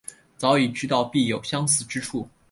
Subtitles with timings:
[0.35, 2.27] 早已知道必有相似之处